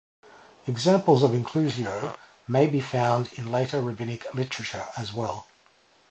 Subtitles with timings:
[0.65, 2.17] Examples of inclusio
[2.47, 5.45] may be found in later rabbinic literature as well.